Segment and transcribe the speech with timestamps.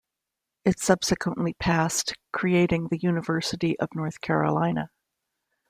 [0.65, 4.89] It subsequently passed, creating the University of North Carolina.